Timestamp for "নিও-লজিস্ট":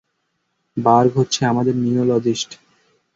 1.75-2.49